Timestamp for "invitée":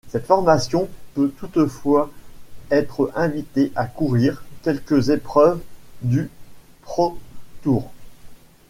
3.13-3.71